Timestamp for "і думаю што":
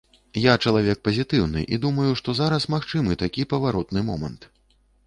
1.77-2.37